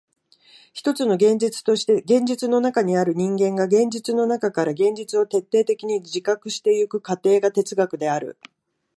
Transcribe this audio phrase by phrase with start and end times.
[0.73, 8.35] ひとつの現実として現実の中にある人間が現実の中から現実を徹底的に自覚してゆく過程が哲学である。